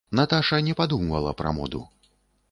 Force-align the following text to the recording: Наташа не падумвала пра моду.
Наташа 0.19 0.57
не 0.67 0.73
падумвала 0.79 1.33
пра 1.41 1.51
моду. 1.57 1.83